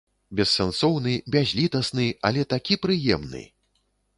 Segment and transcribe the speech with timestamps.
[0.37, 3.47] Бессэнсоўны, бязлітасны, але такі прыемны!